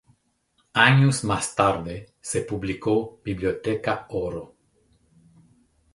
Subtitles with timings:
[0.73, 4.55] Años más tarde se publicó "Biblioteca Oro.